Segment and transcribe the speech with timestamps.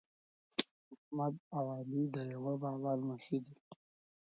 [0.93, 3.55] احمد او علي د یوه بابا لمسي دي.